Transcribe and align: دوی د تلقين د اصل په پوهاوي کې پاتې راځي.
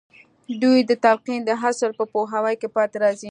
دوی 0.61 0.79
د 0.89 0.91
تلقين 1.03 1.41
د 1.45 1.49
اصل 1.69 1.91
په 1.99 2.05
پوهاوي 2.11 2.55
کې 2.61 2.69
پاتې 2.75 2.97
راځي. 3.03 3.19